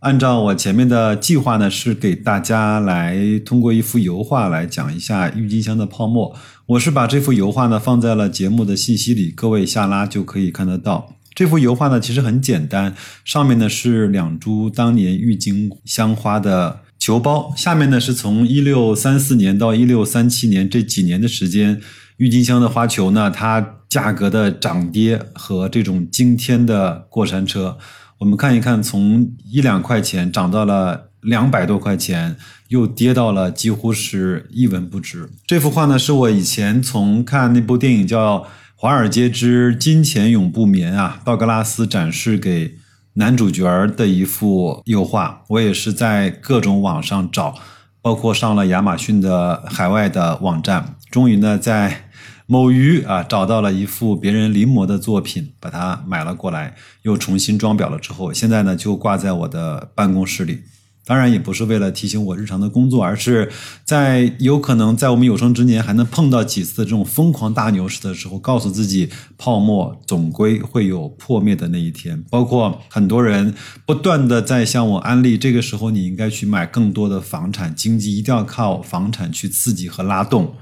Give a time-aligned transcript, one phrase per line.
[0.00, 6.34] 按照我前面的计划呢，是给大家来通过一幅油画来讲一下郁金香的泡沫。
[6.64, 11.16] 我是把这幅油画呢放在了节目的信息里，各位下拉就可以看得到。
[11.34, 12.94] 这幅油画呢其实很简单，
[13.26, 21.78] 上面呢是两株当年郁金香花的球包，下面呢是从一六三四年到一六三七年这几年的时间，
[22.16, 27.76] 郁金香的花球呢它价格的涨跌和这种惊天的过山车。
[28.20, 32.36] 我们看一看，从一两块钱涨到了两百多块钱，
[32.68, 35.30] 又跌到了几乎是一文不值。
[35.46, 38.38] 这幅画呢，是我以前从看那部电影叫
[38.76, 42.74] 《华尔街之金钱永不眠》啊，道格拉斯展示给
[43.14, 43.64] 男主角
[43.96, 45.42] 的一幅油画。
[45.48, 47.54] 我也是在各种网上找，
[48.02, 52.09] 包括上了亚马逊的海外的网站，终于呢在。
[52.50, 60.62] 某鱼啊，找到了一幅别人临摹的作品，把它买了过来，又重新装裱了之后，现在呢就挂在我的办公室里。
[61.06, 63.48] 当然也不是为了提醒我日常的工作，而是
[63.84, 72.20] 在有可能在我们有生之年还能碰到几次这种疯狂大牛市的时候，告诉自己泡沫总归会有破灭的那一天。
[72.30, 73.54] 包括很多人
[73.86, 80.56] 不断的在向我安利，这个时候你应该去买更多的房产，经济一定要靠房产去刺激和拉动。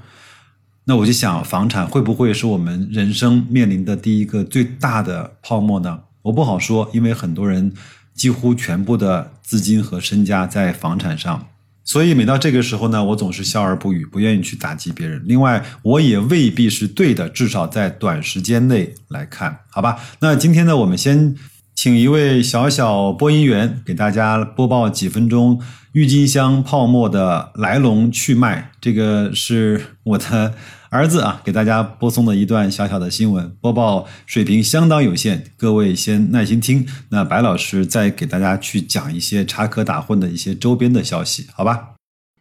[0.85, 5.99] 那我就想，房产会不会是我们人生面临的第一个最大的泡沫呢？
[6.23, 7.71] 我不好说，因为很多人
[8.13, 11.47] 几乎全部的资金和身家在房产上，
[11.83, 15.21] 所以每到这个时候呢，我总是笑而不语，不愿意去打击别人。
[15.25, 19.99] 另外，我也未必是对的，至少在短时间内来看，好吧？
[20.19, 21.35] 那今天呢，我们先
[21.81, 25.61] 请一位小小播音员给大家播报几分钟
[25.93, 28.71] 郁金香泡沫的来龙去脉。
[28.81, 30.55] 这个是我的。
[30.89, 36.85] 儿子啊，给大家播送的一段小小的新闻播报水平相当有限，各位先耐心听。
[37.11, 41.91] 那白老师再给大家去讲一些插科打诨的一些周边的消息，好吧？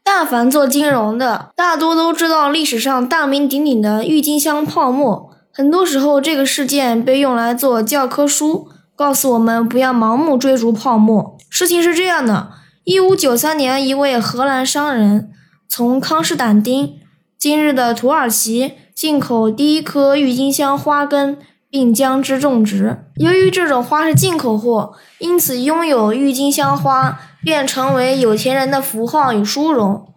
[0.03, 5.31] 但凡做金融的，大多都知道历史上大名鼎鼎的郁金香泡沫。
[5.53, 11.37] 很多时候，这个事件被用来做教科书，告诉我们不要盲目追逐泡沫。
[11.49, 12.49] 事情是这样的：
[12.83, 15.31] 一五九三年，一位荷兰商人
[15.69, 16.97] 从康士坦丁。
[17.39, 21.39] 今日的土耳其进口第一颗郁金香花根，
[21.71, 23.05] 并将之种植。
[23.15, 30.13] 由于这种花是进口货，因此拥有郁金香花便成为有钱人的符号与殊荣。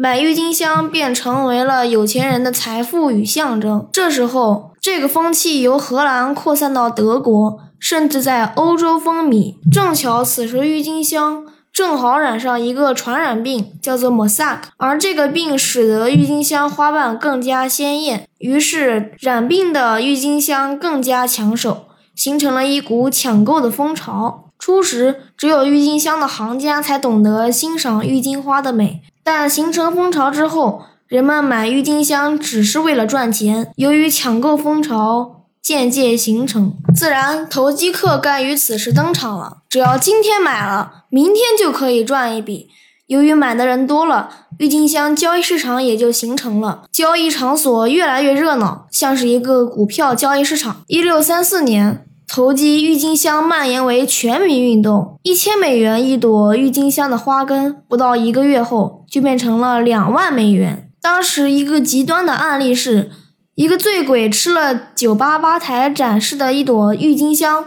[0.00, 3.88] 买郁金香便成为了有钱人的财富与象征。
[3.90, 9.56] 这时候，这个风气由荷兰扩散到德国，甚至在欧洲风靡。
[9.72, 11.44] 正巧此时郁金香。
[11.72, 24.44] 正好染上一个传染病，叫做莫萨克，而这个病使得郁金香花瓣更加鲜艳，于是染病的郁金香更加抢手，形成了一股抢购的风潮。
[24.58, 33.70] 初时，只有郁金香的行家才懂得欣赏郁金花的美，但形成风潮之后，人们买郁金香只是为了赚钱。
[33.76, 35.34] 由于抢购风潮。
[35.60, 39.58] 渐渐形成，自然投机客该于此时登场了。
[39.68, 42.68] 只要今天买了，明天就可以赚一笔。
[43.06, 46.84] 由于买的人多了，郁金香交易市场也就形成了。
[46.90, 50.84] 交易场所越来越热闹，像是一个股票交易市场。
[50.86, 55.18] 一六三四年，投机郁金香蔓延为全民运动。
[55.22, 60.90] 一千美元一朵郁金香的花根，不到一个月后就变成了两万美元。
[61.00, 63.10] 当时一个极端的案例是。
[63.54, 67.64] 一个醉鬼吃了酒吧吧台展示的一朵郁金香，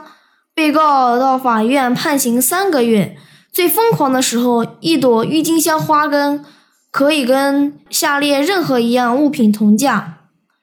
[0.56, 3.18] 被告到法院判刑三个月。
[3.52, 6.46] 最疯狂的时候，一朵郁金香花根
[6.90, 10.20] 可以跟下列任何一样物品同价：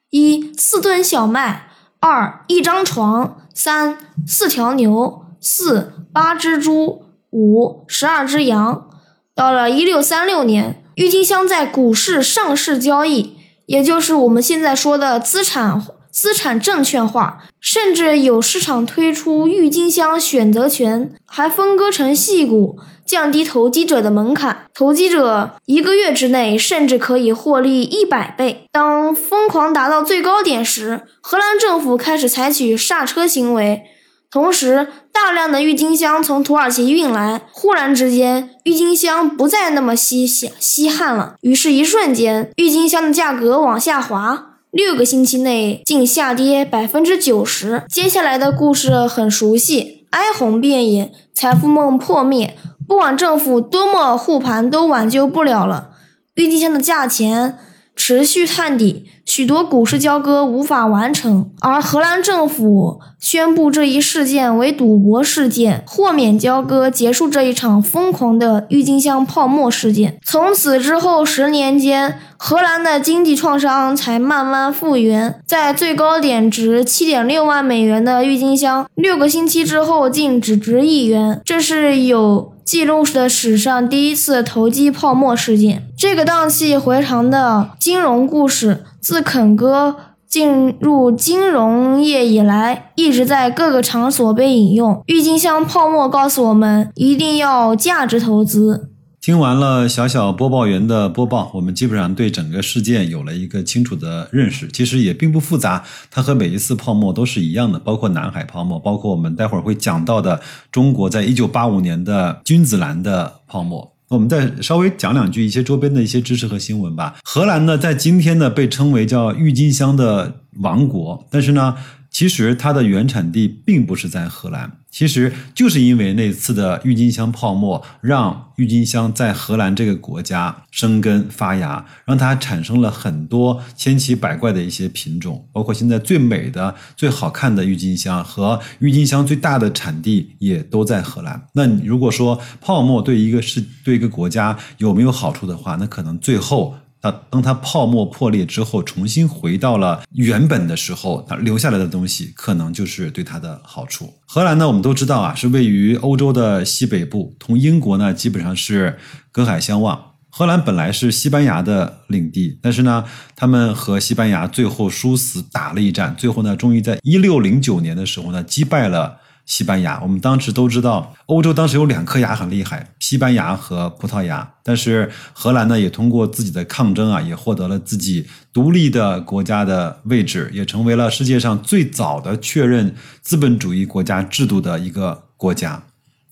[0.08, 1.67] 一、四吨小麦；
[2.00, 8.88] 二、一张床；三、四条牛；四、八只猪；五、十二只羊。
[9.34, 13.36] 到了一六三六年，郁金香在股市上市交易。
[13.66, 24.66] 也就是我们现在说的资产资产证券化，甚至有市场推出郁金香选择权，还分割成细股，降低投机者的门槛。
[24.74, 28.66] 投机者一个月之内甚至可以获利一百倍。
[28.72, 33.82] 当疯狂达到最高点时，荷兰政府开始采取刹车行为，
[34.30, 41.34] 同时，大量的郁金香从土耳其运来，忽然之间，郁金香不再那么稀稀稀罕了。
[41.40, 47.84] 于是，一瞬间，郁金香的价格往下滑，六个星期内竟下跌百分之九十。
[47.88, 52.54] 接下来的故事很熟悉，哀鸿遍野，财富梦破灭，
[52.86, 55.90] 不管政府多么护盘，都挽救不了了。
[56.34, 57.58] 郁金香的价钱。
[58.00, 70.20] 持续探底，许多股市交割无法完成，而荷兰政府宣布这一事件为赌博事件，豁免交割，结束这一场疯狂的郁金香泡沫事件。
[70.24, 75.42] 从此之后十年间，荷兰的经济创伤才慢慢复原。
[75.46, 82.54] 在最高点值七点六万美元的郁金香，六个星期之后竟只值一元，这是有。
[82.68, 89.96] 记录的史上第一次投机泡沫事件，这个荡气回肠的金融故事，自肯哥
[90.28, 95.02] 进入金融业以来，一直在各个场所被引用。
[95.06, 98.90] 郁金香泡沫告诉我们，一定要价值投资。
[99.28, 104.66] 听完了小小播报员的播报，我们基本上对整个事件有了一个清楚的认识。
[104.68, 110.40] 其实也并不复杂，它和每一次泡沫都是一样的，包括南海泡沫，包括我们待会儿会讲到的
[110.72, 113.92] 中国在一九八五年的君子兰的泡沫。
[114.08, 117.16] 我们再稍微讲两句一些周边的一些知识和新闻吧。
[117.22, 121.76] 荷兰呢，在今天呢被称为叫郁金香的王国，但是呢。
[122.18, 141.40] 其实它的原产地并不是在荷兰，其实就是因为那次的郁金香泡沫，让郁金香在荷兰这个国家生根发芽，让它产生了很多千奇百怪的一些品种，包括现在最美的、最好看的郁金香和郁金香最大的产地也都在荷兰。
[141.52, 146.74] 那如果说泡沫对一个是对一个国家有没有好处的话，那可能最后。
[147.00, 154.12] 那当它泡沫破裂之后，重新回到了原本的时候，它留下来的东西可能就是对它的好处。
[154.26, 158.98] 荷兰呢，我们都知道啊，是位于欧洲的西北部，同英国呢基本上是
[159.30, 160.06] 隔海相望。
[160.30, 163.04] 荷兰本来是西班牙的领地，但是呢，
[163.34, 169.18] 他们和西班牙最后殊死打了一战，最后呢，终于在一六零九年的时候呢，击败了。
[169.48, 174.46] 西班牙，我们当时都知道，欧洲当时有两颗牙很厉害，西班牙和葡萄牙。
[174.62, 185.82] 但是荷兰呢，也通过自己的抗争啊，也获得了自己独立的国家的位置，也成为了世界上最早的确认资本主义国家制度的一个国家。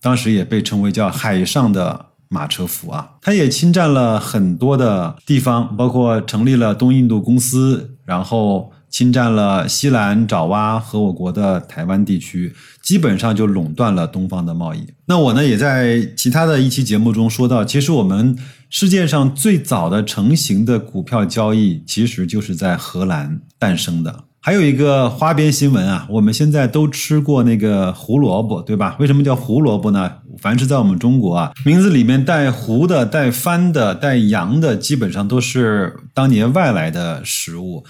[0.02, 3.12] 当时也被称为叫海上的马车夫啊。
[3.22, 8.70] 他也侵占了很多的地方，包括成立了东印度公司，然后。
[8.88, 14.86] 侵占了西兰、爪哇和我国的台湾地区，基本上就垄断了东方的贸易。
[15.06, 18.36] 那我呢，也在其他的一期节目中说到，其实我们
[18.70, 24.24] 世界上最早的成型的股票交易，其实就是在荷兰诞生的。
[24.40, 28.96] 还有一个花边新闻啊，我们现在都吃过那个胡萝卜，对吧？
[29.00, 30.08] 为什么叫胡萝卜呢？
[30.38, 37.84] 凡是在我们中国啊，名字里面带“胡”的、带“番”的、带“洋”的，基本上都是当年外来的食物。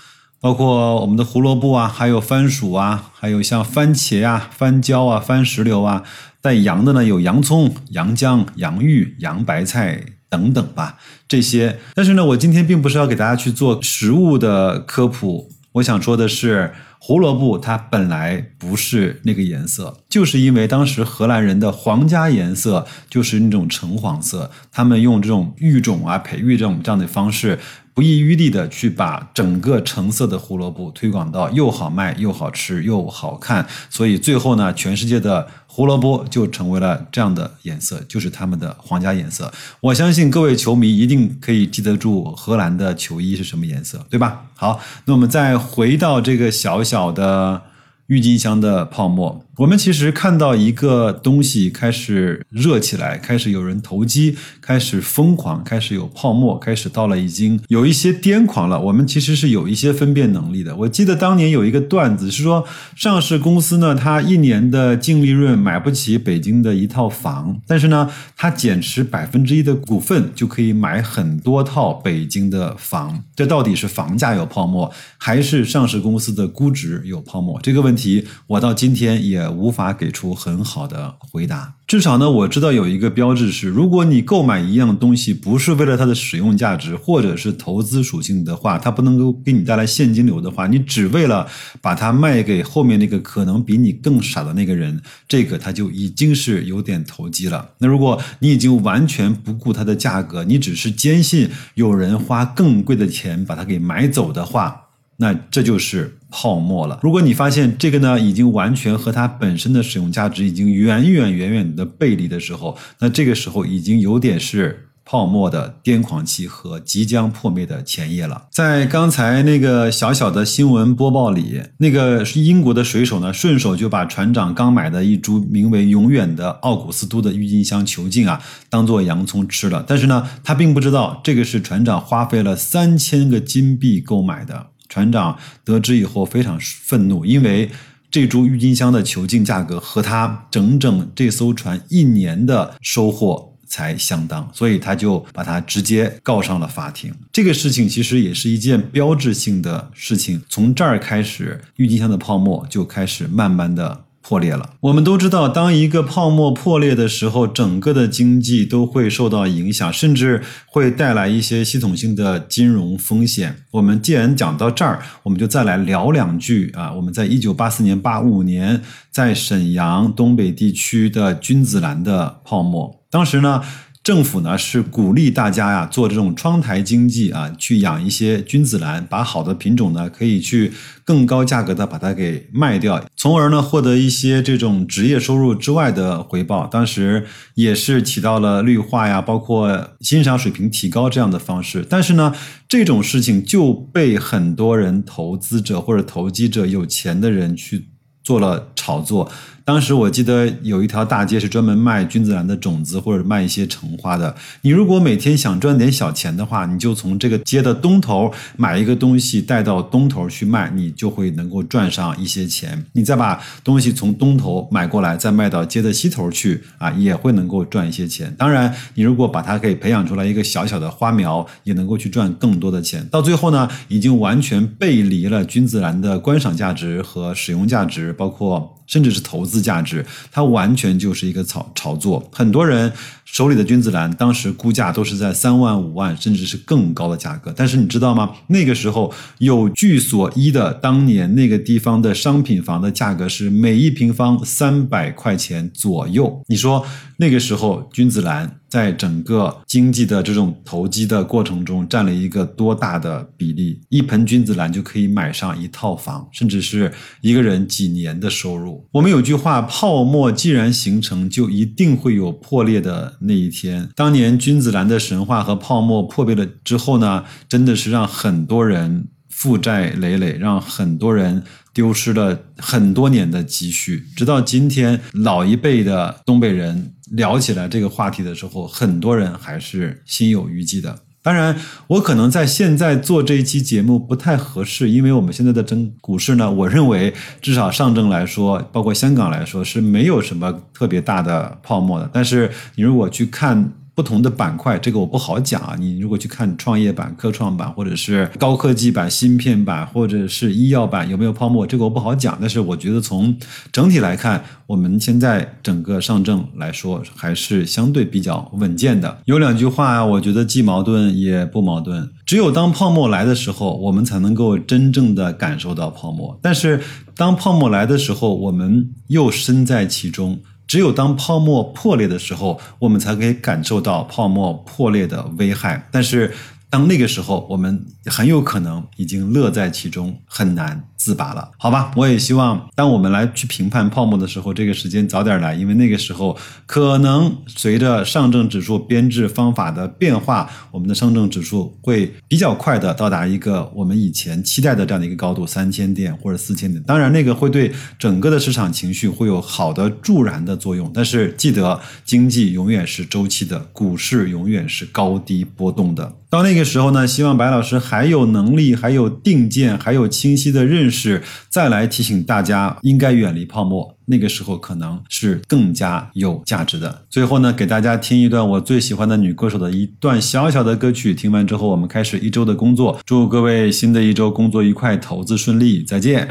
[0.47, 6.05] 包括我们的胡萝卜啊，还有番薯啊，还有像番茄啊、番椒啊、番石榴啊，
[6.41, 11.81] 带洋的呢有洋葱、洋姜、洋芋、洋白菜等等吧，这些。
[11.97, 27.59] 但是呢，我今天并不是要给大家去做食物的科普，我想说的是，胡萝卜它本来不是那个颜色，就是因为当时荷兰人的皇家颜色就是那种橙黄色，他们用这种育种啊、培育这种这样的方式。
[27.97, 39.51] 不遗余力的去把整个橙色的胡萝卜推广到又好卖又好吃又好看，所以最后呢，全世界的胡萝卜就成为了这样的颜色，就是他们的皇家颜色。
[39.81, 44.43] 我相信各位球迷一定可以记得住荷兰的球衣是什么颜色，对吧？
[44.55, 47.63] 好，那我们再回到这个小小的
[48.09, 49.46] 郁金香的泡沫。
[49.57, 58.79] 我们其实看到一个东西开始热起来，开始有人投机，开始疯狂，开始有泡沫，开始到了已经有一些癫狂了。
[58.79, 60.77] 我们其实是有一些分辨能力的。
[60.77, 73.25] 我记得当年有一个段子是说，上市公司呢，它一年的净利润买不起北京的一套房，但是呢，它减持百分之一的股份就可以买很多套北京的房。
[73.35, 77.59] 这到底是房价有泡沫，还是上市公司的估值有泡沫？
[77.63, 79.46] 这个问题，我到今天也。
[79.49, 81.75] 无法给出很好的回答。
[81.87, 91.47] 至少呢，我知道有一个标志是，如果你购买一样东西不是为了它的使用价值或者是投资属性的话，它不能够给你带来现金流的话，你只为了
[91.81, 97.71] 把它卖给后面那个可能比你更傻的那个人，这个它就已经是有点投机了。
[97.79, 104.86] 那如果你已经完全不顾它的价格，你只是坚信有人花更贵的钱把它给买走的话，
[105.19, 107.01] 那这就是泡沫了。
[107.03, 114.83] 如果你发现这个呢，已经完全和它本身的使用价值已经远远远远的背离的时候，那这个时候已经有点是。
[115.09, 118.49] 泡沫的癫狂期和即将破灭的前夜了。
[118.51, 129.85] 在刚才那个小小的新闻播报里，那个英国的水手呢，顺手就把船长刚买的一株名为“永远”的奥古斯都的郁金香球茎啊，当做洋葱吃了。
[129.87, 134.71] 但是呢，他并不知道这个是船长花费了三千个金币购买的。
[134.89, 137.71] 船长得知以后非常愤怒，因为
[138.11, 143.53] 这株郁金香的球茎价格和他整整这艘船一年的收获。
[143.69, 147.13] 才相当，所以他就把他直接告上了法庭。
[147.33, 154.71] 这个事情其实也是一件标志性的事情，从这儿开始，郁金香的泡沫就开始慢慢的破裂了。
[154.81, 163.55] 我们都知道，当一个泡沫破裂的时候，整个的经济都会受到影响，甚至会带来一些系统性的金融风险。
[163.71, 166.93] 我们既然讲到这儿，我们就再来聊两句啊。
[166.93, 172.97] 我们在一九八四年、八五年，在沈阳东北地区的君子兰的泡沫。
[173.09, 173.63] 当时呢，
[174.07, 180.73] 政府呢是鼓励大家呀做这种窗台经济啊，去养一些君子兰，把好的品种呢可以去
[181.05, 186.69] 更高价格的把它给卖掉，从而呢获得一些这种职业收入之外的回报。
[186.69, 191.85] 当时也是起到了绿化呀，包括欣赏水平提高这样的方式。
[191.91, 192.33] 但是呢，
[192.69, 197.89] 这种事情就被很多人投资者或者投机者有钱的人去
[198.23, 199.29] 做了炒作。
[199.67, 204.33] 当时我记得有一条大街是专门卖君子兰的种子或者卖一些橙花的。
[204.63, 212.87] 你如果每天想赚点小钱的话，你就从这个街的东头买一个东西带到东头去卖，你就会能够赚上一些钱。
[212.93, 218.33] 你再把东西从东头买过来，再卖到街的西头去啊，也会能够赚一些钱。
[218.39, 223.05] 当然，你如果把它给培养出来一个小小的花苗，也能够去赚更多的钱。
[223.11, 228.75] 到最后呢，已经完全背离了君子兰的观赏价值和使用价值，包括。
[228.87, 232.29] 甚至是投资价值，它完全就是一个炒炒作。
[232.33, 232.93] 很多人
[233.25, 237.53] 手里的君子兰当时估价都是在三万、五万，甚至是更高的价格。
[237.57, 238.31] 但是你知道吗？
[238.49, 246.43] 那个时候有据所依的，当年那个地方的商品房的价格是每一平方三百块钱左右。
[246.47, 246.87] 你说
[247.19, 248.61] 那个时候君子兰？
[248.69, 253.81] 在整个经济的这种投机的过程中，占了一个多大的比例？
[253.89, 258.87] 一盆君子兰就可以买上一套房，甚至是一个人几年的收入。
[258.93, 263.89] 我们有句话：泡沫既然形成，就一定会有破裂的那一天。
[263.95, 271.43] 当年君子兰的神话和泡沫破灭了之后呢，真的是让很多人负债累累，让很多人。
[271.77, 280.99] 丢失了很多年的积蓄，直到今天，老一辈的东北人聊起来这个话题的时候，很多人还是心有余悸的。
[281.23, 281.57] 当然，
[281.89, 292.09] 我可能在现在做这一期节目不太合适，因为我们现在的整股市呢，我认为至少上证来说，包括香港来说是没有什么特别大的泡沫的。
[292.13, 295.75] 但是你如果去看，不同的板块，这个我不好讲啊。
[295.79, 301.67] 你如果去看创业板、科创板，或者是高科技板、芯片板，或者是医药板，有没有泡沫？
[301.67, 302.37] 这个我不好讲。
[302.39, 303.35] 但是我觉得从
[303.73, 309.17] 整体来看，我们现在整个上证来说还是相对比较稳健的。
[309.25, 312.07] 有两句话，我觉得既矛盾也不矛盾。
[312.27, 316.39] 只有当泡沫来的时候，我们才能够真正的感受到泡沫。
[316.43, 316.83] 但是
[317.17, 320.39] 当泡沫来的时候，我们又身在其中。
[320.67, 325.89] 只有当泡沫破裂的时候，我们才可以感受到泡沫破裂的危害。
[325.91, 326.33] 但是。
[326.77, 331.91] 当那个时候，我们很有可能已经乐在其中，很难自拔了，好吧？
[331.97, 346.83] 我也希望，当我们来去评判泡沫的时候，这个时间早点来，因为那个时候可能随着上证指数编制方法的变化，我们的上证指数会比较快的到达一个我们以前期待的这样的一个高度，三千点或者四千点。
[346.83, 350.91] 当然，那个会对整个的市场情绪会有好的助燃的作用。
[350.93, 356.13] 但是记得，经济永远是周期的，股市永远是高低波动的。
[356.37, 363.97] 到那个时候呢，希望白老师还有能力、还有定见、还有清晰的认识，再来提醒大家应该远离泡沫。
[364.05, 367.07] 那个时候可能是更加有价值的。
[367.09, 371.15] 最后呢，给大家听一段我最喜欢的女歌手的一段小小的歌曲。
[371.15, 373.01] 听完之后，我们开始一周的工作。
[373.07, 376.29] 祝各位新的一周工作愉快，投资顺利，再见。